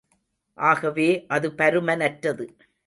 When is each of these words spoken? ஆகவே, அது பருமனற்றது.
ஆகவே, 0.57 1.25
அது 1.27 1.49
பருமனற்றது. 1.57 2.45